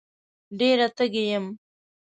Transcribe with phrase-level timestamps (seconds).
[0.59, 1.45] ډېره تږې یم